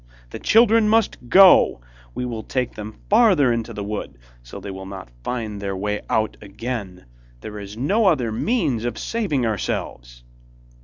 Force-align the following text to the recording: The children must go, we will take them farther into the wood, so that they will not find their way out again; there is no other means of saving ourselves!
The 0.31 0.39
children 0.39 0.89
must 0.89 1.29
go, 1.29 1.79
we 2.15 2.25
will 2.25 2.41
take 2.41 2.73
them 2.73 2.95
farther 3.07 3.53
into 3.53 3.71
the 3.71 3.83
wood, 3.83 4.17
so 4.41 4.57
that 4.59 4.63
they 4.63 4.71
will 4.71 4.87
not 4.87 5.11
find 5.23 5.61
their 5.61 5.77
way 5.77 6.01
out 6.09 6.37
again; 6.41 7.05
there 7.41 7.59
is 7.59 7.77
no 7.77 8.07
other 8.07 8.31
means 8.31 8.83
of 8.83 8.97
saving 8.97 9.45
ourselves! 9.45 10.23